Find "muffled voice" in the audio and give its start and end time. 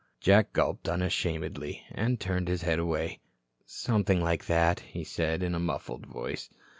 5.59-6.49